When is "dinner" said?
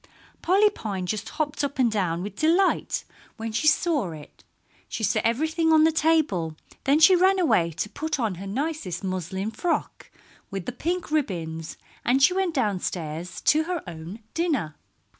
14.33-14.75